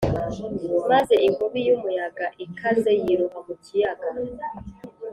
[0.89, 4.09] maze inkubi y’umuyaga ikaze yiroha mu kiyaga